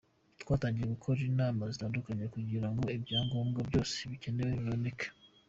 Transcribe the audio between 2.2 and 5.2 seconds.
kugira ngo ibyangombwa byose bikenewe biboneke.